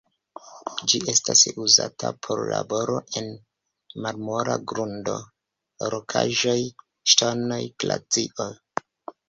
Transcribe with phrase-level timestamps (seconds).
[0.91, 3.29] Ĝi estas uzata por laboro en
[4.07, 5.19] malmola grundo,
[5.95, 6.59] rokaĵoj,
[7.15, 8.53] ŝtonoj, glacio.